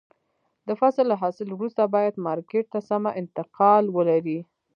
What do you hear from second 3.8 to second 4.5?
ولري.